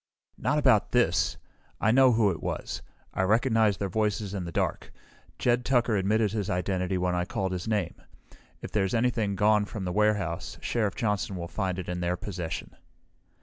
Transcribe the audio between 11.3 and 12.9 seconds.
will find it in their possession."